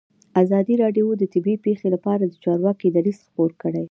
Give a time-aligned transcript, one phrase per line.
[0.41, 3.85] ازادي راډیو د طبیعي پېښې لپاره د چارواکو دریځ خپور کړی.